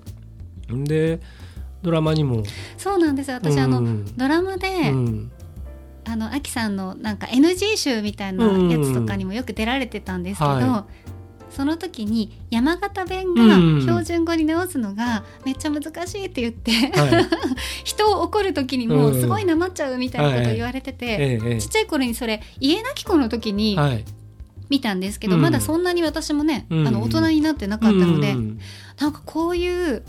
[0.69, 1.19] で
[1.81, 2.43] ドラマにも。
[2.77, 3.37] そうなんですよ。
[3.37, 4.17] 私、あのうん。
[4.17, 5.31] ドラマで、うん。
[6.05, 10.87] あのアキさんのなんか NG 集みたいなやつとかにもよく出られてたんですけど、うんは
[11.49, 17.25] その時に山形弁がうん標準語に直すのがめっちゃ難しいって言って、はい。
[17.83, 19.21] 人を怒る時にもうん。
[19.21, 24.05] すごいなまっちゃうみたいなことを言われてて、えええちっちゃい頃にそれ家なき子の時えにはい。
[24.69, 25.41] 見たんですけど、うん。
[25.41, 26.87] まだそんなに私もね、うん。
[26.87, 28.59] あの大人になってなかったので、うん。
[28.99, 30.03] なんかこういう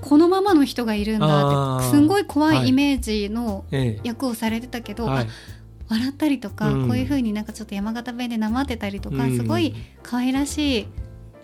[0.00, 2.68] このままの人がいるんだってすんごい怖はいい。
[2.68, 4.00] イメージのええ。
[4.02, 5.24] 役をされてたけど、はい。
[5.24, 5.26] あ
[5.90, 6.88] 笑ったりとか、うん。
[6.88, 9.36] こういう風になんかちょっと山形弁でなまってたりとか、うん。
[9.36, 10.86] すごい可愛らしい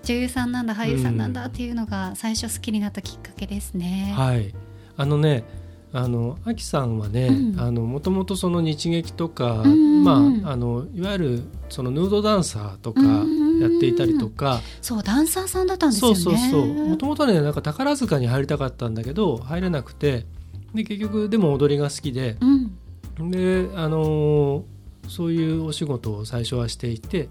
[0.05, 4.15] 女優さんなんだ俳優さんなんだっていうのが最初好きになったきっかけですね。
[4.17, 4.55] はい、
[4.97, 5.45] あのね
[5.93, 7.61] あのアキさんはね、うん。
[7.61, 10.05] あのもともとその日劇とか、うんうんうん。
[10.05, 13.47] まああのいわゆるそのヌードダンサーとかうんうんうん。
[13.57, 16.17] やっていたりとか、そうダンサーさんだったんですよね。
[16.17, 16.89] そうそうそう。
[16.89, 20.27] もともとねなんか宝塚に入りたかったんだけど入れなくて。
[20.75, 22.37] で結局でも踊りが好きで。
[22.41, 22.79] うん
[23.19, 24.63] であのー
[25.09, 27.29] そういうお仕事を最初はしていて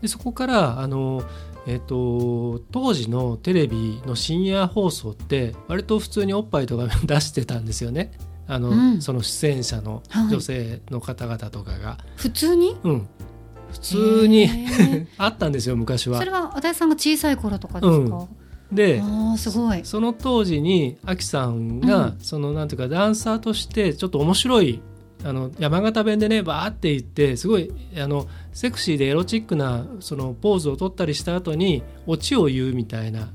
[0.00, 1.26] でそこからあのー
[1.66, 8.10] えっと当時のテレビの深夜放送って割と普通におっぱいとか出してたんですよね。
[8.48, 9.00] あの、うん。
[9.00, 10.28] その出演者のはい。
[10.28, 12.76] 女性の方々とかが、普通に？
[12.82, 13.08] うん。
[13.70, 14.48] 普通に
[15.16, 16.18] あったんですよ昔は。
[16.18, 16.32] それ。
[16.32, 18.28] は足立さんが小さい頃とかですか、
[18.72, 19.80] でああすごい。
[19.84, 22.14] その当時にアキさんが、うん。
[22.18, 24.82] そのなんていうかダンサーとしてちょっと面白い
[25.24, 33.30] あの山形弁でねバーって言ってすごいあのセクシーでエロチックなそのポーズを取ったりした後にオチを言うみたいな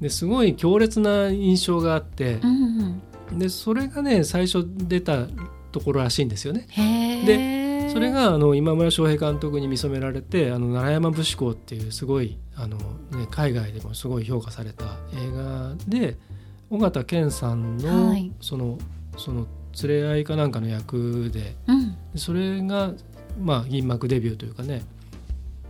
[0.00, 5.26] ですごい強烈な印象があってうんうん、でそれがね最初出た
[5.70, 6.66] ところらしいんですよね。
[6.68, 7.90] へえ。
[7.92, 16.16] それがあの今村翔平監督に見初められて「あの奈良山節子」っていうすごいあの、ね、海外でもすごい評価された映画で
[16.70, 18.78] 尾形健さんの、はいその
[19.18, 19.46] その
[19.82, 21.54] 連れ合いかなんかの役で。
[21.66, 21.92] うん。
[22.12, 22.92] でそれが、
[23.40, 24.82] まあ、銀幕デビューというかね。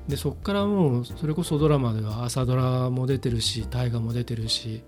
[0.08, 4.82] でそこからもうそれこそドラマでは朝ドラも出てるし大河も出てるし。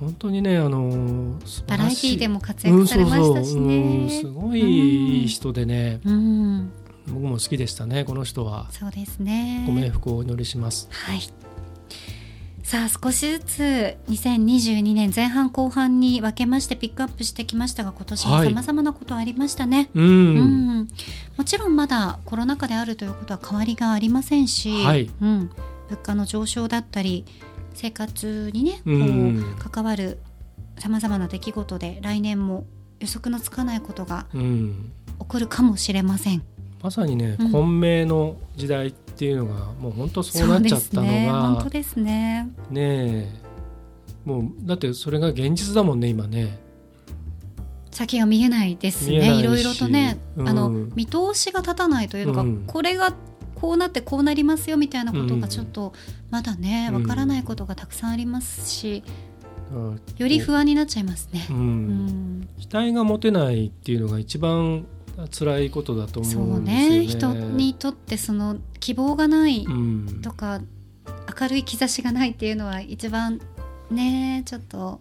[0.00, 4.20] 本当にねあの素バラエテ晴らしいィーでも活躍されましたしうんそうんね。
[4.20, 6.72] すごいいい人でね、うん、
[7.06, 8.68] 僕も好きでしたねこの人は。
[8.70, 9.64] そうですね。
[9.66, 11.20] ご冥福をお祈りします、はい。
[12.70, 18.46] さあ少しずつ2022年前半後半に分けましてピックアップしてきましたが今年もはい。
[18.46, 19.90] さまざまなことありましたね。
[19.92, 20.04] うん。
[20.04, 20.08] う
[20.82, 20.88] ん。
[21.36, 25.10] もちろんまだコロナ禍であるということは変わりがありませんし、はい。
[25.20, 25.50] うん、
[25.88, 27.24] 物価の上昇だったり
[27.74, 30.20] 生活にねこう関わる
[30.78, 32.66] さまざまな出来事で来年も
[33.00, 34.92] 予測のつかないことがうん。
[35.18, 36.44] 起こるかもしれません。
[36.84, 37.50] まさにね、うん。
[37.50, 41.26] 混迷の時代っていうのがもう本当そうなっちゃったのね。
[41.26, 42.48] が本当ですね。
[42.70, 43.28] ねえ。
[44.24, 46.58] もうだってそれが現実だもんね今ね。
[47.90, 49.38] 先が見えないですね。
[49.38, 50.48] いろいろとね、うん。
[50.48, 52.64] あの見通しが立たないというのか、うん。
[52.66, 53.14] これが
[53.56, 55.92] こうなってこうなりますよみたいなことうんがちょっと
[56.30, 57.02] まだねうん。
[57.02, 59.04] わからないことがたくさんありますし、
[59.70, 60.00] うん。
[60.16, 61.46] より不安になっちゃいますね。
[62.58, 64.86] 期待が持てないっていうのが一番
[65.28, 66.98] 辛いことだとそう思うんですよね。
[67.00, 67.06] ね。
[67.06, 70.20] 人にとってその希望がないうん。
[70.22, 70.60] とか、
[71.40, 73.40] 明るい兆しがないっていうのは一番
[73.90, 75.00] ねちょっと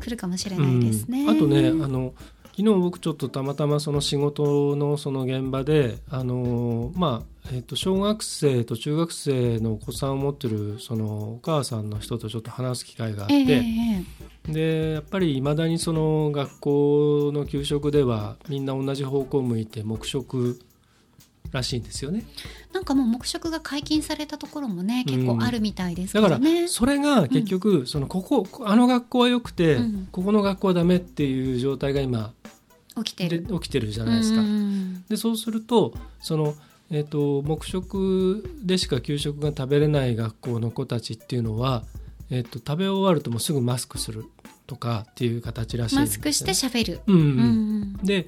[0.00, 1.24] 来るかもしれないですね。
[1.24, 1.30] うん。
[1.30, 2.14] あとねあの
[2.56, 20.58] 昨日僕ちょっとたまたまその仕事のその現場であのまあえっと小学生と中学生のお子さんを持ってるそのお母さんの人とちょっと話す機会があって、ええええでやっぱりいまだにその学校の給食ではみんな同じ方向を向いて黙食
[21.52, 22.24] らしいんですよね。
[22.72, 26.66] なんかもう黙食が解禁されたところもね結構あるみたいですけだからどね。
[26.66, 30.08] それが結局そのここあの学校は良くて、うん。
[30.10, 32.32] ここの学校はダメっていう状態が今
[32.96, 33.46] 起きてる。
[33.46, 34.40] で起きてるじゃないですか。
[34.40, 36.54] うんでそうするとその、
[36.90, 41.84] えー、と黙食でしか給食が食べれない学校の子たちっていうのは、
[42.32, 44.24] えー、と食べ終わるともうすぐマスクする
[44.66, 47.00] とかっていう形らしいんですよマスクして喋る。
[47.06, 48.26] うんうんうんで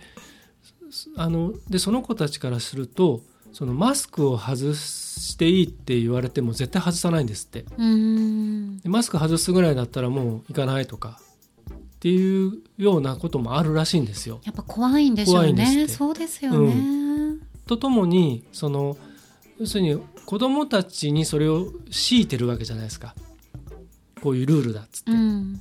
[1.17, 11.19] あのでその子たちからするとそのマスクを外していいって言われても絶対外さないんですってうんでマスク外すぐらいだったらもう行かないとか
[11.73, 14.41] っていうようなこともあるらしいんですよ。
[14.45, 15.89] やっぱ怖いんでしょうね。
[15.89, 17.39] そうですよね。
[17.67, 18.97] とともにその
[19.59, 23.15] 要するに子供たちにそれを強いてるわけじゃないですか
[24.25, 25.13] こういうルールだっつって。
[25.13, 25.61] うん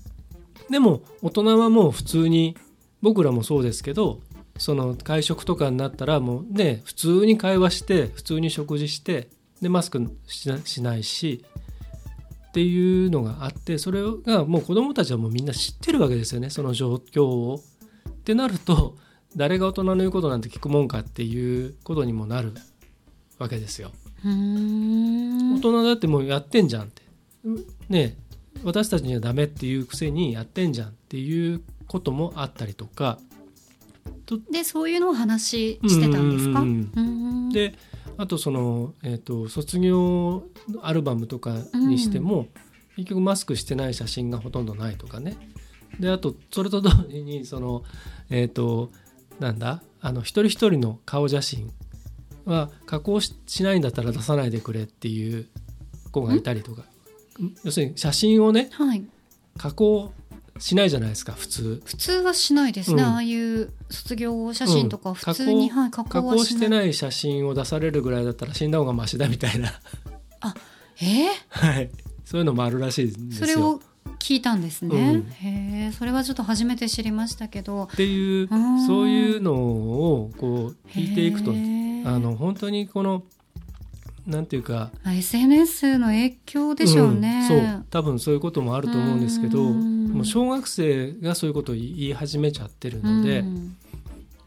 [0.70, 2.56] でも大人はもう普通に
[3.02, 4.22] 僕らもそうですけど
[4.58, 9.28] その会食とかになったらもうね普通に会話して普通に食事して
[9.62, 11.44] でマスクしなしないし
[12.48, 17.60] っていうのがあってそれがもう子どもたちはもうみんな知ってるわけですよねその状況を。
[18.10, 18.96] ってなると
[19.36, 22.54] 誰が大人の言うことなんて聞くもんかっていうことにもなる
[23.38, 23.92] わけですよ。
[24.24, 27.02] うん大人だってもうやってんじゃんって
[27.90, 28.23] ねえ
[28.64, 33.20] 私たちにはダメっていうくせにやってんじゃんっていうこともあったりとか。
[34.52, 36.64] でそういうのを話してたんですか？
[37.54, 37.76] で
[38.18, 40.44] あとその、えー、と卒業
[40.82, 42.48] アルバムとかにしても、
[42.96, 45.38] 結局マスクしてない写真がほとんどないとかね。
[46.00, 47.84] であとそれと同時にその
[48.30, 48.92] えっ、と
[49.40, 49.84] なんだ？
[50.02, 51.72] あの一人一人の顔写真
[52.46, 55.48] は加工ししないんだったら出さないでくれっていう
[56.12, 56.84] 子がいたりとか
[57.64, 59.04] 要するに写真をねはい。
[59.58, 60.12] 加工
[60.60, 61.82] しないじゃないですか普通。
[61.86, 63.02] 普通はしないですね。
[63.04, 63.10] うん。
[63.10, 65.16] ああいう卒業写真とかうん。
[65.16, 66.46] 普通に、はい加加工はしない。
[66.46, 69.74] 工してない写真を出されるぐらいだったら死んだ方がマシだみたいな。
[71.02, 71.90] えはい。
[72.24, 73.48] そういうのもあるらしいんー、ですよ。
[73.48, 73.82] それを
[74.20, 74.96] 聞いたんですね。
[74.96, 75.32] うん。
[75.32, 77.90] へえ、それはちょっと初めて知りましたけど。
[77.92, 78.86] っていううん。
[78.86, 83.24] そういうのをこう聞いていくとあの本当にこの
[84.26, 87.40] なんていうかまあ SNS の影響でしょうね。
[87.42, 87.86] うんそう。
[87.90, 90.08] 多分そういうこともあると思うんですけどうん。
[90.14, 93.76] もう小学生がそういうことを言い始めちゃってるので、うん。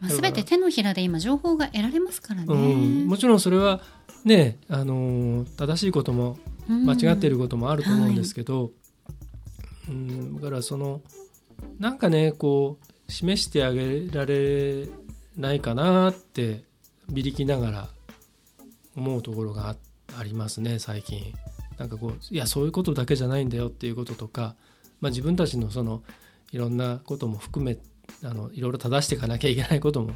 [0.00, 2.46] まあ、全て手のひらで今情報が得られますからね。
[2.48, 3.06] うん。
[3.06, 3.80] もちろんそれは
[4.24, 8.70] ねあの正しいことも間違っていることもあると思うんですけど、
[9.88, 10.36] うん。
[10.36, 11.02] だからその
[11.78, 14.88] なんかねこう示してあげられ
[15.36, 16.64] ないかなって
[17.10, 17.88] びりきながら
[18.96, 19.76] 思うところがあ
[20.18, 21.34] ありますね最近。
[21.78, 24.54] なんかこういやそういうことだけじゃないんだよっていうこととか、
[25.00, 26.02] まあ、自分たちのその
[26.52, 27.76] いろんなことも含め
[28.24, 30.12] あのいろいろ正していかなきゃいけないことも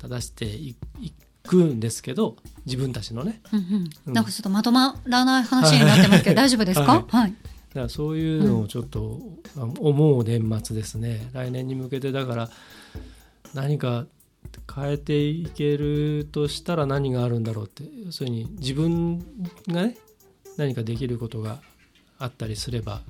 [0.00, 3.42] 正していいくんですけど自分たちのね。
[3.52, 3.90] うんうん。
[4.06, 4.12] うん。
[4.14, 6.92] なんかちょっとまとまらない話になってますけど、大丈夫ですか？
[6.92, 7.04] はい。
[7.08, 7.30] はい。
[7.32, 9.20] だからそういうのをちょっと
[9.56, 12.50] 思う年末ですね、来年に向けてだから
[13.54, 14.06] 何か
[14.74, 17.84] 変えていけるとしたら何があるんだろうって。
[18.04, 19.18] 要するに自分
[19.68, 19.96] がね
[20.56, 21.60] 何かできることが
[22.18, 23.00] あったりすれば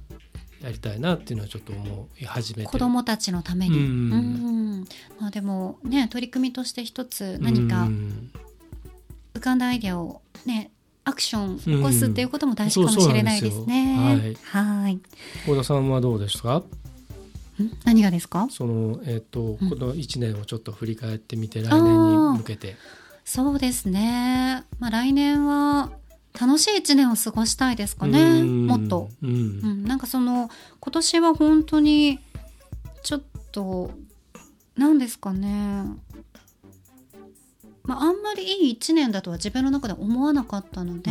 [0.62, 2.70] やりたいなっていうのはちょっと思い始めて。
[2.70, 3.76] 子供たちのために。
[3.76, 4.80] ううん。
[4.80, 4.86] ん
[5.20, 8.30] まあでもね取り組みとして一つ何かうん。
[9.34, 10.70] 浮かんだアイデアをね
[11.04, 13.96] アクション起こすっていうことも大事かもしれないですね。
[13.96, 15.00] そうなんですはい。
[15.46, 16.58] 小田さんはどうですか？
[16.58, 16.64] ん
[17.84, 18.48] 何がですか？
[18.50, 22.76] その、えっとうんこの1年をちょっと振り返ってみて来年に向けて。
[23.24, 24.64] そうですね。
[24.78, 25.92] まあ来年は
[26.40, 28.20] 楽しい一年を過ごしたいですかね。
[28.40, 29.10] うんもっと。
[29.22, 32.18] うんうん、なんかその今年は本当に
[33.02, 33.90] ちょっと
[34.76, 35.84] 何ですかね、
[37.84, 41.10] まあ、あんまりいい一年だとは自分の中で思わなかったので、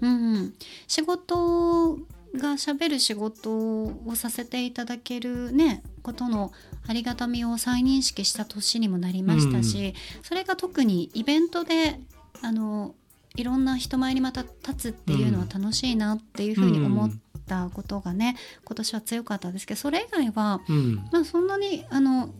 [0.00, 0.54] うん
[0.88, 1.98] 仕事
[2.34, 6.52] がしゃべる仕事をさせていただけるねことの
[6.86, 12.00] ありがたみを再認識した年にもなりましたし、それが特にイベントで
[12.42, 12.94] あの
[13.36, 17.10] いろんな人前にまた立つっていうのは楽しいなっていうふうに思っ
[17.46, 20.96] たことがね、今年は強かったですけどそれ以外は、うん。
[21.12, 22.30] まあ、そんなにあの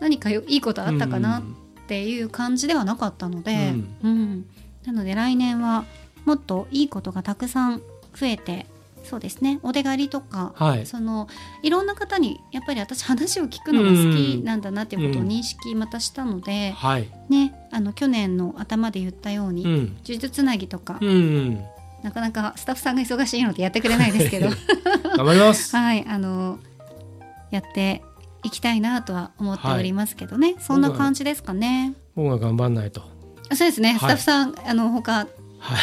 [0.00, 1.56] 何かよいいことあったかなっうん
[1.90, 4.46] ていう感じではなかったので、ううん。
[4.86, 5.84] なので来年は
[6.24, 7.82] もっといいことがたくさん
[8.14, 8.66] 増えて
[9.04, 11.28] そうですねお出狩りとか、はいその
[11.62, 17.08] いろんな方にやっぱり私話を聞くのが好きなんだなっていうことを認識またしたので、はい。
[17.28, 19.72] ねあの去年の頭で言ったように、うん。
[19.86, 21.64] 呪術つなぎとか、うん。
[22.02, 24.48] なかなかスタッフさんが忙しいのでやってくれないですけど
[25.16, 25.74] 頑張ります。
[25.76, 26.58] はいあの
[27.50, 28.02] やって
[28.42, 31.94] いきたいなとは思っておりますけどね、そんな感じですかね。
[32.14, 33.02] 僕が頑張んないと。
[33.50, 35.26] あそうですね、はいスタッフさんあの他
[35.60, 35.78] はい。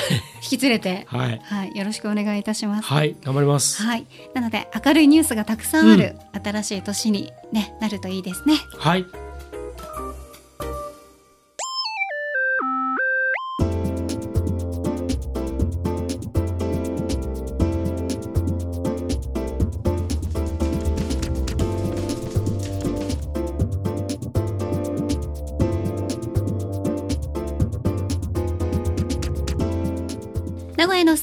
[0.52, 1.42] 引き連れて、はい。
[1.44, 2.88] はい、よろしくお願いいたします。
[2.88, 3.16] はい。
[3.24, 3.82] 頑張ります。
[3.84, 8.56] はい、なので明るいニュースがたくさんある新しい年に、ね、なるといいですね。
[8.78, 9.06] はい。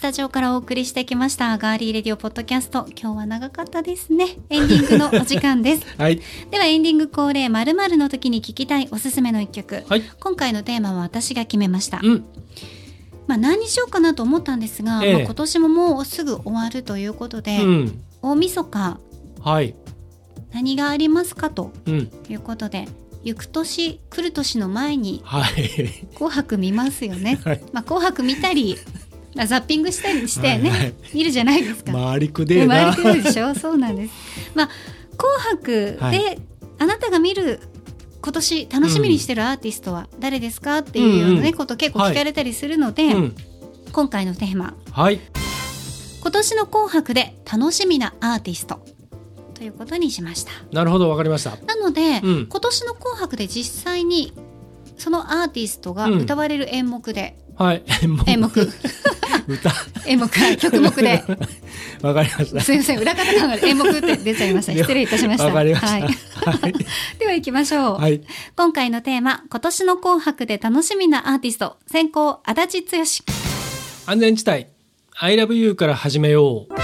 [0.05, 2.87] タジオからお送りしてきましたガーリーレディオポッドキャスト。
[2.91, 4.37] 今日は長かったですね。
[4.51, 5.87] エンディングのお時間です。
[5.97, 6.21] はい。
[6.51, 10.03] ではエンディング恒例まるまるの時に聞きたいおすすめの一曲、はい。
[10.21, 12.25] 今回のテーマは私が決めました、うん。
[13.27, 15.13] まあ何にしようかなと思ったんですが、ええ。
[15.15, 18.03] まあ今年ももうすぐ終わるということで、うん。
[18.21, 19.01] 大晦日。
[19.41, 19.75] はい。
[20.53, 22.11] 何がありますかとうん。
[22.29, 22.89] いうことで
[23.25, 25.89] 行く年来る年の前にはい。
[26.13, 27.63] 紅白見ますよね、 はい。
[27.73, 29.04] まあ紅白見たりまあ
[29.47, 30.95] ザッピングしたりしてね、はいはい。
[31.13, 33.55] 見るじゃないですか、回りくでえ生まなれてくるでしょ？
[33.57, 34.13] そうなんです。
[34.55, 34.71] まあ
[35.17, 36.39] 紅白で、はい。
[36.79, 37.61] あなたが見る
[38.23, 43.35] 今年楽しみにしてるアーティストは誰ですかっていうようなね、こと結構聞かれたりするので、うん。
[43.93, 44.75] 今回のテーマ。
[44.91, 45.21] はい。
[46.21, 48.81] 今年の紅白で楽しみなアーティスト。
[49.55, 50.51] ということにしました。
[50.73, 51.51] なるほどわかりました。
[51.67, 52.47] なので、うん。
[52.51, 54.33] 今年の紅白で実際に
[54.97, 56.19] そのアーティストがうん。
[56.21, 57.83] 歌われる演目で、はい。
[58.27, 58.49] 演目。
[59.47, 59.71] 歌。
[60.07, 61.25] 演目曲目で。
[62.03, 62.61] わかりました。
[62.61, 62.99] すいません。
[63.01, 64.73] 裏方ながら演目って出ちゃいました。
[64.73, 65.47] 失礼いたしました。
[65.47, 65.89] わかりました。
[65.89, 66.75] はい、はい。
[67.19, 68.23] では行きましょう、はい。
[68.57, 71.77] 今回のテーマ今年の紅白で楽しみなアーティスト。
[71.87, 73.03] 先行足立剛。
[74.07, 74.67] 安全地帯。
[75.21, 76.75] I love you から始めよう。
[76.75, 76.79] こ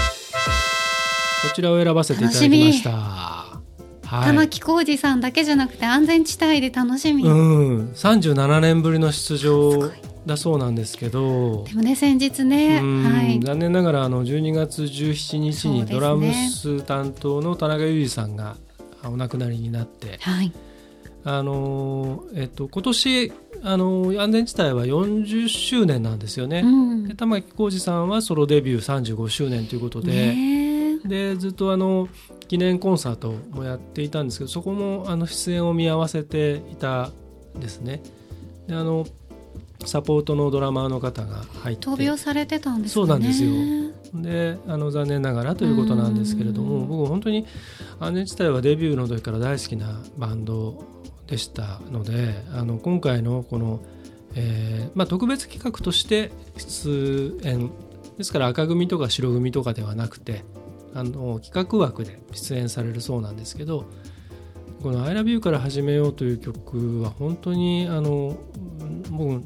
[1.53, 2.91] ちらを選ばせていただきました。
[2.91, 4.25] はい。
[4.25, 7.91] 玉置浩二さんだけじゃなくて安全地帯で楽しみ、うん。
[7.93, 9.87] 37年ぶりの出場。
[9.87, 11.63] いだそうなんですけど。
[11.63, 13.03] でもね先日ねうん。
[13.03, 13.39] はい。
[13.39, 18.57] 残念ながらあの12月17日にドラムス担当の田中裕二さんが
[19.03, 20.19] お亡くなりになって。
[20.21, 20.51] はい。
[21.23, 26.61] あのえっと今年あの安全地帯は40周年なんですよね。
[26.61, 27.07] うん。
[27.07, 30.35] で玉置浩二さんはソロデビュー35周年ということで、
[31.05, 32.09] でずっとあの
[32.47, 37.11] 記念コンサートもやっていたんですけどそこもあの出演を見合わせていた
[37.57, 38.01] んですね。
[38.67, 39.05] であの
[39.85, 43.01] サポートのドラマーの方が入って闘病されてたんですかね。
[43.01, 43.51] そうなんですよ。
[44.13, 46.67] であの残念ながらということなんですけれどうん。
[46.67, 47.45] も僕本当に
[47.99, 50.83] 安全地帯はデビューの時から大好きなバンド
[51.27, 53.79] でしたのであの今回のこの、
[54.35, 57.71] えーまあ、特別企画として出演
[58.17, 60.43] ですから赤組とか白組とかではなくて
[60.93, 63.85] あの企画枠で出演されるそうなんですけど
[64.83, 68.35] この「ILOVEYOU」から始めようという曲は本当にあの
[69.09, 69.41] 僕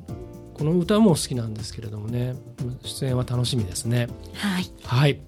[0.57, 2.35] この歌も好きなんですけれどもね。
[2.83, 4.07] 出演は楽しみですね。
[4.33, 4.71] はい。
[4.83, 5.19] はい。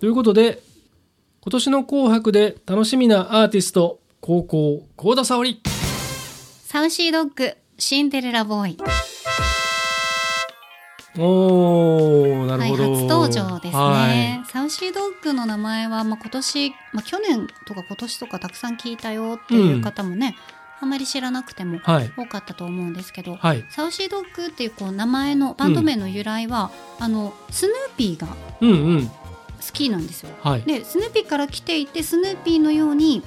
[0.00, 0.62] ということで
[1.42, 5.60] 今年の「紅白」で楽しみなアーティスト高校幸田沙織。
[6.64, 8.78] Saucy Dog シンデレラボーイ。
[11.16, 20.36] おーなるほど、はい、初登場ですね、は Saucy Dog の名前は、まあ、今年、まあ、去年とか今年とかたくさん聞いたよっていう方もね、
[20.80, 23.64] あまり知らなくても多かったと思うんですけど、はい。
[23.70, 28.28] Saucy Dog っていうこう名前のバンド名の由来は、あのスヌーピーが
[28.60, 29.06] うんうん。
[29.06, 29.12] 好
[29.72, 30.30] きなんですよ。
[30.42, 30.62] はい。
[30.62, 33.22] でスヌーピーから来ていてスヌーピーのように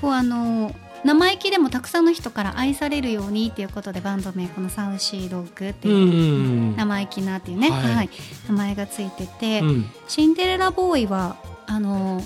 [0.00, 0.74] こうあの
[1.04, 6.76] 生意気でもたくさんの人から愛されるようにっていうことでバンド名このサウシードッグってうんういう、ん。
[6.76, 7.94] 生意気なっていうね、はい。
[7.96, 8.10] はい。
[8.48, 9.90] 名前がついてて、うん。
[10.08, 11.36] シンデレラボーイは
[11.66, 12.22] あの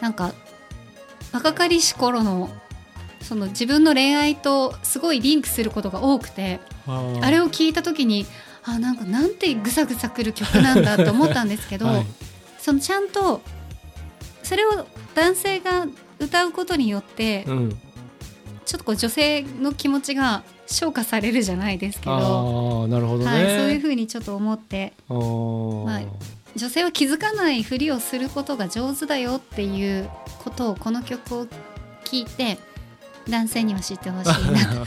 [0.00, 0.32] なんか
[1.32, 2.50] 若かりし頃の
[3.26, 8.24] その自分の恋愛とすごいリンクすることが多くてああれを聞いた時に
[8.62, 12.06] あなんかなんてぐさぐさくる曲なんだと思ったんですけど、はい。
[12.58, 13.40] そのちゃんと
[14.42, 15.86] それを男性が
[16.18, 17.78] 歌うことによって、うん。
[18.64, 25.12] ちょっとこう女性の気持ちが昇華されるじゃないですけど、なるほどね、はい、そういうふうにちょっと思ってあ
[26.56, 30.10] 女性は気づかないふりをすることが上手だよっていう
[30.42, 31.52] ことをこの曲を聴
[32.12, 32.58] いて
[33.28, 34.86] 男性には知ってほしいな。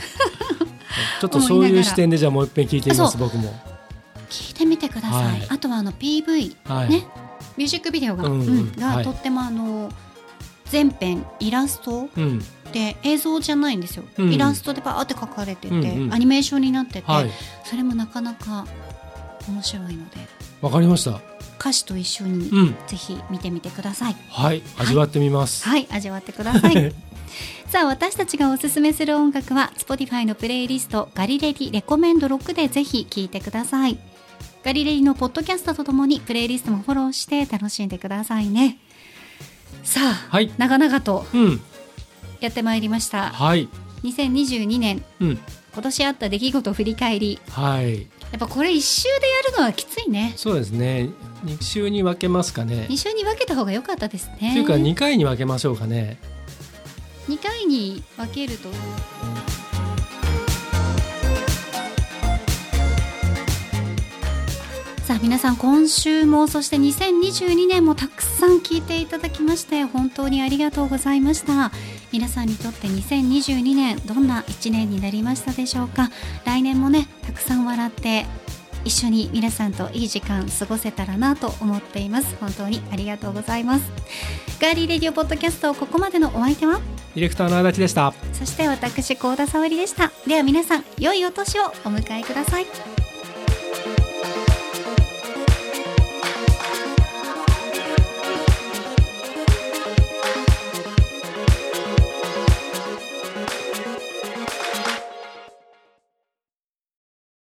[1.20, 3.54] ちょっとそういう視点でじゃあもう一遍聞いてみますそ僕も。
[4.28, 5.46] 聞いてみてください、はい。
[5.50, 7.06] あとはあの PV はい、ね。
[7.56, 8.48] ミュージックビデオが,、うんうん。
[8.48, 8.72] うん。
[8.76, 9.04] がはい。
[9.04, 9.92] とってもあの
[10.66, 12.42] 全編イラストうん。
[12.72, 14.32] で映像じゃないんですよ、うん。
[14.32, 16.14] イラストでバーって描かれてて、うんうん。
[16.14, 17.30] アニメーションになってて、はい。
[17.64, 18.66] それもなかなか
[19.48, 20.16] 面白いので。
[20.62, 21.20] わかりました。
[21.58, 22.76] 歌詞と一緒にうん。
[22.86, 24.62] ぜひ見てみてください、はい。
[24.78, 25.86] 味わってみます、はい。
[25.90, 26.94] 味わってください
[27.70, 33.96] さあ私たちがおすすめする音楽は Spotify のプレイリストガリレディレコメンド6でぜひ聴いてください。
[34.64, 38.78] ガリレディのポッドキャストとともにプレイリストもフォローして楽しんでくださいね。
[39.84, 40.52] さあ、はい。
[40.58, 41.60] 長々とうん。
[42.40, 43.28] やってまいりました。
[43.28, 43.68] はい。
[44.02, 45.04] 2022年。
[45.20, 45.38] うん。
[45.72, 47.38] 今年あった出来事を振り返り。
[47.50, 48.00] はい。
[48.00, 50.32] やっぱこれ一周でやるのはきついね。
[50.34, 51.08] そうですね。
[51.44, 52.86] 2週に分けますかね。
[52.88, 54.54] 二週に分けた方が良かったですね。
[54.54, 56.18] というか2回に分けましょうかね
[57.30, 58.68] 2回に分けると。
[65.04, 71.70] さあ皆さん今週もそして2022年もたくさん聞いていただきまして本当にありがとうございました。
[72.10, 76.10] 皆さんにとって2022年どんな1年になりましたでしょうか。
[76.44, 78.26] 来年もねたくさん笑って
[78.84, 82.34] 一緒に皆さんといい時間過ごせたらなと思っています。
[82.40, 83.84] 本当にありがとうございます。
[84.60, 86.80] ガーリーレディオポッドキャストここまでのお相手は？
[87.14, 88.14] ディレクターの足立でした。
[88.32, 90.10] そして私高田沙織でした。
[90.26, 92.66] では皆さん良いお年をお迎えください。